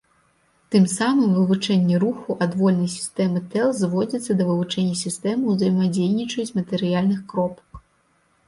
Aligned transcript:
Тым 0.75 0.85
самым 0.99 1.33
вывучэнне 1.39 1.99
руху 2.03 2.37
адвольнай 2.45 2.89
сістэмы 2.93 3.43
тэл 3.53 3.69
зводзіцца 3.81 4.31
да 4.41 4.49
вывучэння 4.49 4.95
сістэмы 5.05 5.45
ўзаемадзейнічаюць 5.55 6.55
матэрыяльных 6.63 7.19
кропак. 7.35 7.87